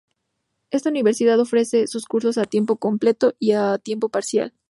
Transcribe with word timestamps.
Esta 0.71 0.89
Universidad 0.89 1.39
ofrece 1.39 1.85
sus 1.85 2.07
cursos 2.07 2.39
a 2.39 2.45
tiempo 2.45 2.77
completo 2.77 3.35
y 3.37 3.51
a 3.51 3.77
tiempo 3.77 4.09
parcial. 4.09 4.51